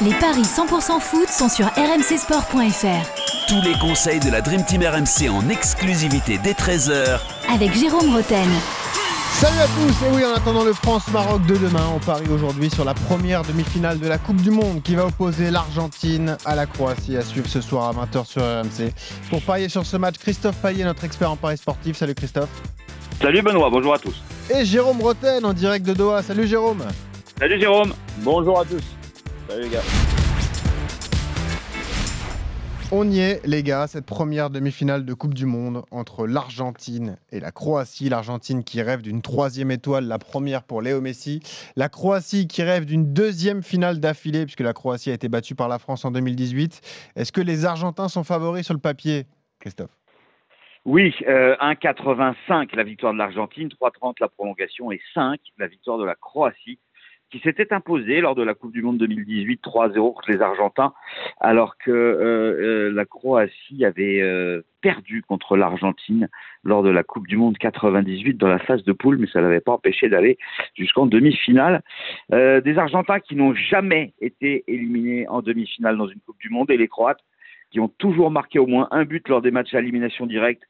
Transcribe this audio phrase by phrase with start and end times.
[0.00, 3.48] Les paris 100% foot sont sur rmcsport.fr.
[3.48, 7.18] Tous les conseils de la Dream Team RMC en exclusivité dès 13h
[7.52, 8.48] Avec Jérôme Roten.
[9.32, 12.84] Salut à tous Et oui, en attendant le France-Maroc de demain, on parie aujourd'hui sur
[12.84, 17.16] la première demi-finale de la Coupe du Monde qui va opposer l'Argentine à la Croatie
[17.16, 18.92] à suivre ce soir à 20h sur RMC.
[19.30, 21.96] Pour parier sur ce match, Christophe Payet, notre expert en paris sportif.
[21.96, 22.50] Salut Christophe.
[23.20, 24.14] Salut Benoît, bonjour à tous.
[24.48, 26.22] Et Jérôme Roten en direct de Doha.
[26.22, 26.84] Salut Jérôme.
[27.36, 27.94] Salut Jérôme.
[28.18, 28.97] Bonjour à tous.
[29.48, 29.80] Salut les gars.
[32.92, 37.40] On y est, les gars, cette première demi-finale de Coupe du Monde entre l'Argentine et
[37.40, 38.10] la Croatie.
[38.10, 41.40] L'Argentine qui rêve d'une troisième étoile, la première pour Léo Messi.
[41.76, 45.68] La Croatie qui rêve d'une deuxième finale d'affilée, puisque la Croatie a été battue par
[45.68, 47.12] la France en 2018.
[47.16, 49.24] Est-ce que les Argentins sont favoris sur le papier,
[49.60, 49.96] Christophe?
[50.84, 56.04] Oui, euh, 1,85 la victoire de l'Argentine, 3,30 la prolongation et 5 la victoire de
[56.04, 56.78] la Croatie
[57.30, 60.94] qui s'était imposé lors de la Coupe du Monde 2018 3-0 contre les Argentins,
[61.40, 66.28] alors que euh, euh, la Croatie avait euh, perdu contre l'Argentine
[66.64, 69.60] lors de la Coupe du Monde 98 dans la phase de poule, mais ça n'avait
[69.60, 70.38] pas empêché d'aller
[70.74, 71.82] jusqu'en demi-finale.
[72.30, 76.76] des Argentins qui n'ont jamais été éliminés en demi-finale dans une Coupe du Monde et
[76.76, 77.20] les Croates
[77.70, 80.62] qui ont toujours marqué au moins un but lors des matchs à élimination directe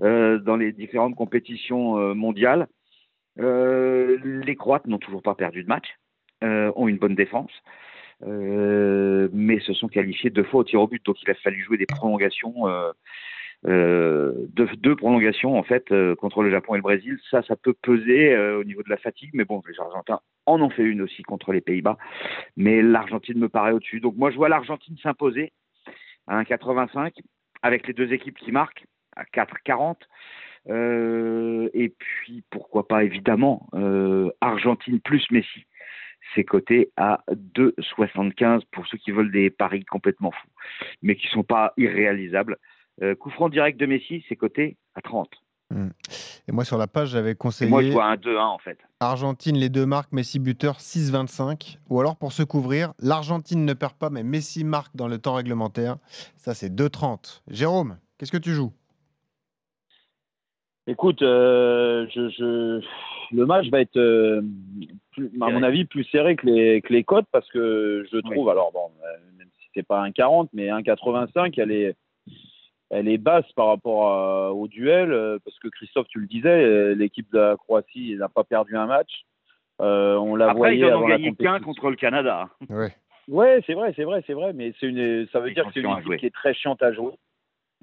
[0.00, 2.66] dans les différentes compétitions mondiales.
[3.36, 5.86] les Croates n'ont toujours pas perdu de match.
[6.42, 7.52] Euh, ont une bonne défense,
[8.26, 11.04] euh, mais se sont qualifiés deux fois au tir au but.
[11.06, 12.66] Donc il a fallu jouer des prolongations.
[13.66, 17.18] Euh, deux, prolongations en fait contre le Japon et le Brésil.
[17.30, 20.68] Ça, ça peut peser au niveau de la fatigue, mais bon, les Argentins en ont
[20.68, 21.96] fait une aussi contre les Pays-Bas,
[22.56, 24.00] mais l'Argentine me paraît au-dessus.
[24.00, 25.52] Donc moi, je vois l'Argentine s'imposer
[26.26, 27.14] à 1,85
[27.62, 28.84] avec les deux équipes qui marquent
[29.16, 29.96] à 4,40.
[31.72, 33.66] et puis pourquoi pas évidemment
[34.42, 35.64] Argentine plus Messi
[36.34, 40.50] c'est coté à 2,75 pour ceux qui veulent des paris complètement fous,
[41.02, 42.58] mais qui ne sont pas irréalisables.
[43.02, 45.28] Euh, coup franc direct de Messi, c'est coté à 30.
[45.70, 45.88] Hmm.
[46.46, 47.70] Et moi, sur la page, j'avais conseillé.
[47.70, 48.78] moi, je vois un 2-1 en fait.
[49.00, 51.78] Argentine, les deux marques, Messi buteur 6,25.
[51.88, 55.34] Ou alors, pour se couvrir, l'Argentine ne perd pas, mais Messi marque dans le temps
[55.34, 55.96] réglementaire.
[56.36, 57.42] Ça, c'est 2,30.
[57.48, 58.72] Jérôme, qu'est-ce que tu joues?
[60.86, 62.80] Écoute, euh, je,
[63.32, 64.42] le match va être, euh,
[65.40, 68.70] à mon avis, plus serré que les, que les cotes parce que je trouve, alors
[68.72, 71.96] bon, euh, même si c'est pas un 40, mais un 85, elle est,
[72.90, 77.38] elle est basse par rapport au duel parce que Christophe, tu le disais, l'équipe de
[77.38, 79.24] la Croatie n'a pas perdu un match.
[79.78, 82.50] on l'a Après, ils n'ont gagné qu'un contre le Canada.
[82.68, 82.94] Ouais.
[83.26, 85.80] Ouais, c'est vrai, c'est vrai, c'est vrai, mais c'est une, ça veut dire que c'est
[85.80, 87.14] une équipe qui est très chiante à jouer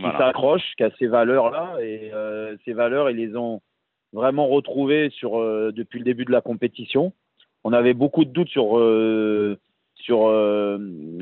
[0.00, 1.76] qui s'accroche, qui a ces valeurs-là.
[1.82, 3.60] Et euh, ces valeurs, ils les ont
[4.12, 7.12] vraiment retrouvées sur, euh, depuis le début de la compétition.
[7.64, 9.58] On avait beaucoup de doutes sur, euh,
[9.94, 10.32] sur,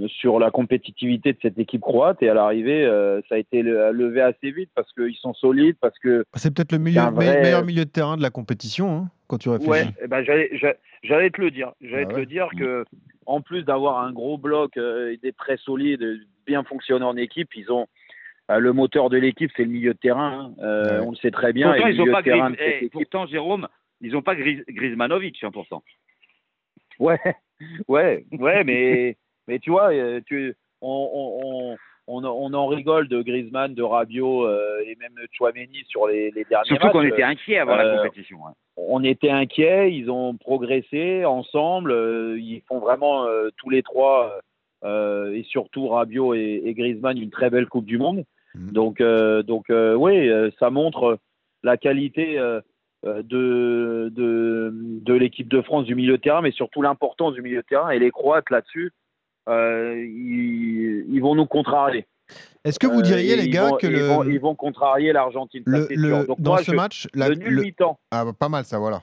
[0.08, 2.22] sur la compétitivité de cette équipe croate.
[2.22, 2.84] Et à l'arrivée,
[3.28, 5.76] ça a été levé assez vite parce qu'ils sont solides.
[5.80, 9.38] parce que C'est peut-être le meilleur, meilleur milieu de terrain de la compétition, hein, quand
[9.38, 9.70] tu réfléchis.
[9.70, 11.72] Ouais, eh ben, j'allais te le dire.
[11.80, 12.84] J'allais ah te le dire que,
[13.26, 17.70] en plus d'avoir un gros bloc et des très solides, bien fonctionner en équipe, ils
[17.72, 17.88] ont
[18.56, 20.54] le moteur de l'équipe, c'est le milieu de terrain.
[20.58, 20.62] Hein.
[20.62, 21.72] Euh, on le sait très bien.
[21.72, 22.22] Pourtant, ils ont pas
[22.58, 23.68] eh, pourtant Jérôme,
[24.00, 24.62] ils n'ont pas Gris...
[24.68, 25.80] Griezmannovic 100%.
[26.98, 27.18] Ouais,
[27.88, 29.16] ouais, ouais, mais,
[29.46, 31.76] mais tu vois, euh, tu, on,
[32.06, 36.44] on, on, en rigole de Griezmann, de Rabiot et même de Chouameni sur les, les
[36.44, 38.38] derniers Surtout qu'on était inquiets avant la compétition.
[38.46, 38.54] Hein.
[38.78, 41.92] On était inquiets, ils ont progressé ensemble,
[42.38, 43.26] ils font vraiment
[43.58, 44.40] tous les trois,
[44.84, 48.24] et surtout Rabiot et, et, Griezmann, une très belle Coupe du Monde.
[48.58, 48.72] Mhm.
[48.72, 51.18] Donc, euh, donc euh, oui, euh, ça montre
[51.62, 52.36] la qualité
[53.04, 57.58] de, de, de l'équipe de France du milieu de terrain, mais surtout l'importance du milieu
[57.58, 57.90] de terrain.
[57.90, 58.92] Et les Croates là-dessus,
[59.48, 62.06] ils, ils, vont nous contrarier.
[62.64, 66.58] Est-ce que vous diriez, les gars, que ils, vont, ils vont contrarier l'Argentine le, Dans
[66.58, 67.98] ce match, la, le nul mi-temps.
[68.10, 69.02] Ah, bah, pas mal, ça, voilà.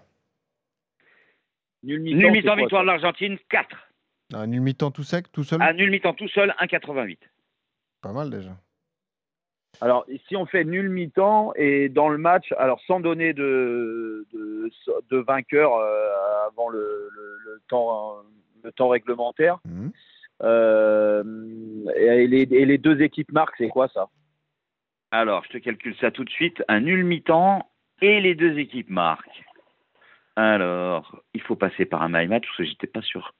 [1.83, 3.67] Nul mi-temps, victoire de l'Argentine, 4.
[4.33, 7.17] Un nul mi-temps tout sec, tout seul Un nul mi-temps tout seul, 1,88.
[8.01, 8.57] Pas mal déjà.
[9.81, 15.17] Alors, si on fait nul mi-temps et dans le match, alors sans donner de, de,
[15.17, 17.09] vainqueur euh, avant le,
[17.67, 18.15] temps,
[18.63, 19.91] le temps réglementaire, mhm.
[20.43, 21.23] euh,
[21.95, 24.07] et, les, deux équipes marquent, c'est quoi ça?
[25.11, 26.63] Alors, je te calcule ça tout de suite.
[26.67, 27.69] Un nul mi-temps
[28.01, 29.43] et les deux équipes marquent.
[30.35, 33.33] Alors, il faut passer par un my match parce que j'étais pas sur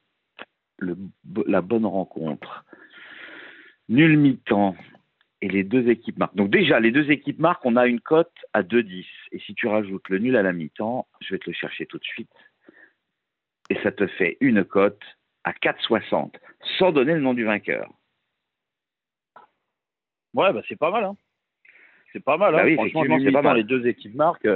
[0.77, 0.95] le,
[1.47, 2.63] la bonne rencontre.
[3.89, 4.75] Nul mi-temps
[5.45, 6.35] et les deux équipes marquent.
[6.35, 9.05] Donc déjà, les deux équipes marquent, on a une cote à 2-10.
[9.31, 11.99] Et si tu rajoutes le nul à la mi-temps, je vais te le chercher tout
[11.99, 12.31] de suite,
[13.69, 15.03] et ça te fait une cote
[15.43, 16.33] à 4,60,
[16.79, 17.87] sans donner le nom du vainqueur.
[20.33, 21.03] Ouais, bah c'est pas mal.
[21.03, 21.15] Hein.
[22.11, 22.55] C'est pas mal.
[22.55, 22.75] Bah hein.
[22.75, 23.57] Franchement, c'est pas mal.
[23.57, 24.49] Les deux équipes marquent.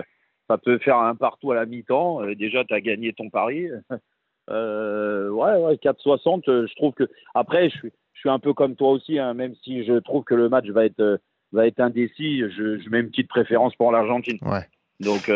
[0.47, 2.23] Ça peut faire un partout à la mi-temps.
[2.23, 3.69] Euh, déjà, tu as gagné ton pari.
[4.51, 6.49] Euh, ouais, ouais, 4,60.
[6.49, 7.03] Euh, je trouve que.
[7.35, 10.23] Après, je suis, je suis un peu comme toi aussi, hein, même si je trouve
[10.23, 11.19] que le match va être,
[11.51, 12.41] va être indécis.
[12.41, 14.37] Je, je mets une petite préférence pour l'Argentine.
[14.41, 14.65] Ouais.
[14.99, 15.31] Donc,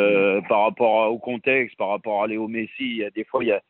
[0.50, 3.48] par rapport au contexte, par rapport à Léo Messi, il y a des fois, il
[3.48, 3.62] y a,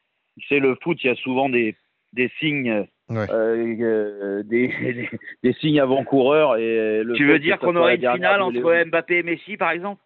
[0.50, 1.76] c'est le foot, il y a souvent des,
[2.14, 5.10] des signes euh, euh, des,
[5.44, 6.58] des, signes avant-coureurs.
[6.58, 10.02] Et tu veux dire qu'on aurait une finale entre Mbappé et Messi, par exemple?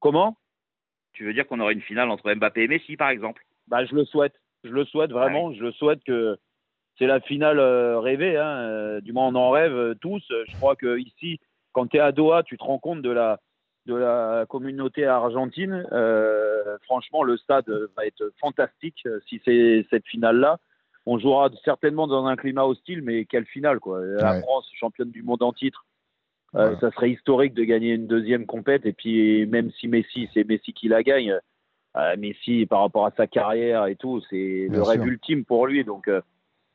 [0.00, 0.36] Comment?
[1.12, 3.42] Tu veux dire qu'on aurait une finale entre Mbappé et Messi, par exemple?
[3.66, 4.34] Bah, Je le souhaite.
[4.64, 5.52] Je le souhaite vraiment.
[5.52, 6.38] Je le souhaite que
[6.98, 8.36] c'est la finale euh, rêvée.
[8.36, 9.00] Hein.
[9.00, 10.22] Du moins, on en rêve tous.
[10.28, 11.40] Je crois que ici,
[11.72, 13.38] quand tu es à Doha, tu te rends compte de la,
[13.86, 15.86] de la communauté argentine.
[16.82, 20.58] franchement, le stade va être fantastique si c'est cette finale-là
[21.06, 24.04] on jouera certainement dans un climat hostile, mais quelle finale quoi.
[24.04, 25.86] La France, championne du monde en titre,
[26.56, 28.84] euh, ça serait historique de gagner une deuxième compète.
[28.86, 31.38] Et puis même si Messi, c'est Messi qui la gagne,
[31.96, 35.84] euh, Messi par rapport à sa carrière et tout, c'est le rêve ultime pour lui.
[35.84, 36.20] Donc euh,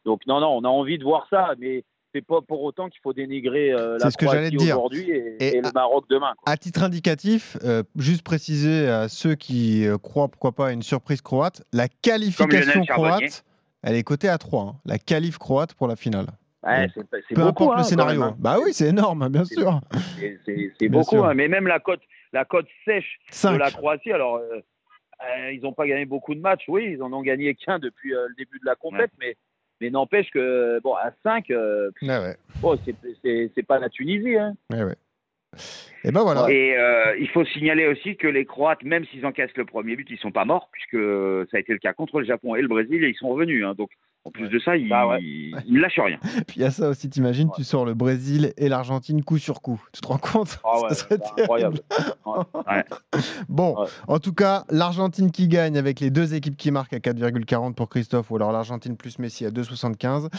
[0.05, 1.83] donc non non, on a envie de voir ça, mais
[2.13, 6.33] c'est pas pour autant qu'il faut dénigrer la Croatie aujourd'hui et, le Maroc demain.
[6.45, 7.57] À titre indicatif,
[7.95, 13.45] juste préciser à ceux qui croient pourquoi pas à une surprise croate, la qualification croate
[13.83, 14.75] elle est cotée à 3, hein.
[14.85, 16.27] la qualif croate pour la finale.
[16.63, 18.21] Ouais, c'est Peu importe le hein, scénario.
[18.21, 18.35] Hein.
[18.37, 19.81] Bah oui, c'est énorme, bien sûr.
[20.45, 22.01] C'est beaucoup, mais même la cote,
[22.33, 24.61] la cote sèche de la Croatie, alors euh,
[25.23, 28.13] euh, ils n'ont pas gagné beaucoup de matchs, oui, ils en ont gagné qu'un depuis
[28.13, 29.35] euh, le début de la compète, mais,
[29.81, 32.35] mais n'empêche que, bon, à 5, ouais.
[32.63, 34.37] oh, c'est pas la Tunisie.
[34.37, 34.53] Hein.
[34.71, 34.95] Ouais,
[36.03, 36.49] et ben voilà.
[36.49, 40.07] Et euh, il faut signaler aussi que les Croates, même s'ils encaissent le premier but,
[40.09, 40.97] ils sont pas morts puisque
[41.51, 43.65] ça a été le cas contre le Japon et le Brésil et ils sont revenus.
[43.65, 43.73] Hein.
[43.77, 43.91] donc
[44.23, 46.17] en plus de ça, il, bah ne lâche rien.
[46.47, 49.61] Puis il y a ça aussi, t'imagines, tu sors le Brésil et l'Argentine coup sur
[49.61, 49.81] coup.
[49.93, 50.59] Tu te rends compte?
[50.63, 51.07] Ah Ça
[51.37, 51.79] incroyable.
[53.49, 53.75] bon,
[54.07, 57.89] en tout cas, l'Argentine qui gagne avec les deux équipes qui marquent à 4,40 pour
[57.89, 60.29] Christophe ou alors l'Argentine plus Messi à 2,75.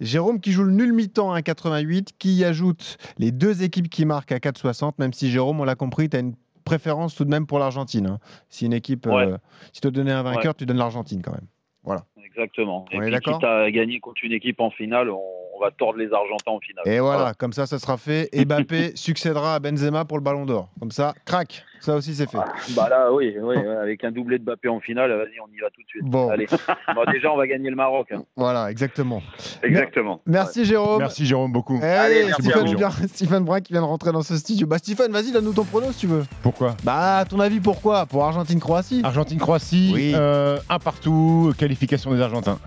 [0.00, 4.32] Jérôme qui joue le nul mi-temps à 1,88, qui ajoute les deux équipes qui marquent
[4.32, 6.34] à 4,60, même si Jérôme, on l'a compris, tu as une
[6.64, 8.06] préférence tout de même pour l'Argentine.
[8.06, 8.18] Hein.
[8.50, 9.38] Si une équipe, euh,
[9.72, 11.46] si tu te donnais un vainqueur, tu donnes l'Argentine quand même.
[11.82, 12.04] Voilà.
[12.40, 12.84] Exactement.
[12.90, 15.20] et puis, tu as gagné contre une équipe en finale, on,
[15.60, 16.84] va tordre les Argentins en finale.
[16.86, 18.28] Et voilà, comme ça, ça sera fait.
[18.32, 20.68] Et Mbappé succédera à Benzema pour le Ballon d'Or.
[20.80, 22.38] Comme ça, crac, ça aussi c'est fait.
[22.38, 25.60] Ah, bah là, oui, oui avec un doublé de Mbappé en finale, vas-y, on y
[25.60, 26.04] va tout de suite.
[26.04, 26.30] Bon.
[26.30, 26.46] Allez.
[27.12, 28.08] déjà, on va gagner le Maroc.
[28.12, 28.24] Hein.
[28.36, 29.22] Voilà, exactement.
[29.62, 30.20] Exactement.
[30.26, 31.00] Merci Jérôme.
[31.00, 31.78] Merci Jérôme beaucoup.
[31.82, 34.66] Eh Allez, merci Stephen, Stephen Brun qui vient de rentrer dans ce studio.
[34.66, 36.24] Bah Stephen, vas-y, donne-nous ton prono si tu veux.
[36.42, 36.76] Pourquoi?
[36.84, 38.06] Bah, ton avis pourquoi?
[38.06, 40.12] Pour Argentine-Croatie Argentine-Croatie, oui.
[40.14, 42.58] euh, un partout, qualification des Argentins.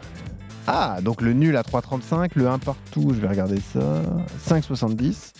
[0.67, 3.79] Ah, donc le nul à 3,35, le 1 partout, je vais regarder ça,
[4.49, 5.33] 5,70.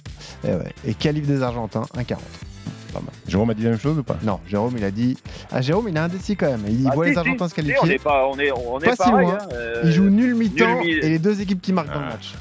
[0.43, 0.73] Et, ouais.
[0.85, 2.17] Et qualif des Argentins, 1,40.
[2.93, 3.09] Pas mal.
[3.27, 4.17] Jérôme a dit la même chose ou pas?
[4.21, 5.17] Non, Jérôme il a dit.
[5.51, 6.63] Ah, Jérôme il a un décis quand même.
[6.69, 7.79] Il ah, voit les Argentins se qualifier.
[7.81, 9.37] on est pas, on est, on est pareil, hein.
[9.51, 12.13] Euh, il joue nul mi-temps et les deux équipes qui marquent dans le ah.
[12.13, 12.35] match.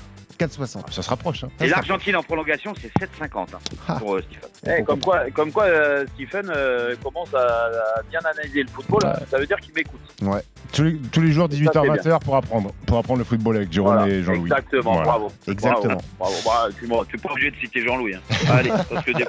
[0.46, 0.92] 4,60.
[0.92, 1.44] Ça se rapproche.
[1.44, 1.48] Hein.
[1.60, 3.58] Et l'Argentine en prolongation, c'est 7,50 hein,
[3.88, 3.96] ah.
[3.98, 4.78] pour euh, Stephen.
[4.78, 7.70] Eh, comme quoi, comme quoi euh, Stephen euh, commence à,
[8.10, 9.02] bien analyser le football.
[9.30, 10.00] Ça veut dire qu'il m'écoute.
[10.22, 10.42] Ouais.
[10.72, 14.50] Tous les, jours 18h-20h pour apprendre, pour apprendre le football avec Jérôme et Jean-Louis.
[14.50, 15.32] Exactement, bravo.
[15.46, 16.00] Exactement.
[16.18, 16.70] Bravo, bravo.
[16.70, 18.14] Bah, tu n'es pas obligé de citer Jean-Louis.
[18.14, 18.20] Hein.
[18.50, 19.24] Allez, parce que des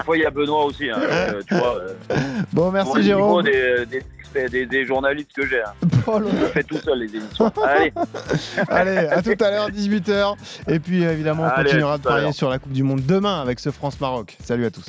[0.00, 0.88] fois, il y, a Benoît aussi.
[0.88, 1.00] Hein,
[1.46, 1.80] tu vois,
[2.52, 3.42] bon, merci Jérôme.
[3.42, 5.62] Des, des, des, des, journalistes que j'ai.
[6.06, 7.52] Oh Je fais tout seul les émissions.
[7.64, 7.92] Allez.
[8.68, 10.34] Allez, à tout à l'heure, 18h.
[10.68, 13.70] Et puis évidemment, on continuera de parler sur la Coupe du Monde demain avec ce
[13.70, 14.36] France-Maroc.
[14.42, 14.86] Salut à tous.